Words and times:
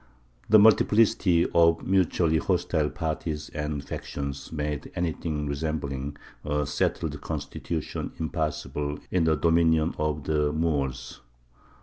The 0.49 0.57
multiplicity 0.57 1.47
of 1.51 1.85
mutually 1.85 2.39
hostile 2.39 2.89
parties 2.89 3.49
and 3.49 3.83
factions 3.83 4.51
made 4.51 4.91
anything 4.95 5.45
resembling 5.45 6.17
a 6.43 6.65
settled 6.65 7.21
constitution 7.21 8.11
impossible 8.17 8.97
in 9.11 9.25
the 9.25 9.35
dominion 9.37 9.93
of 9.99 10.23
the 10.23 10.51
Moors. 10.53 11.19